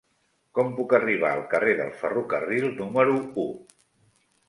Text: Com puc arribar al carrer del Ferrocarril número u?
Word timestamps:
Com 0.59 0.71
puc 0.77 0.95
arribar 0.99 1.29
al 1.35 1.45
carrer 1.53 1.77
del 1.83 1.93
Ferrocarril 2.01 2.69
número 2.83 3.23
u? 3.47 3.49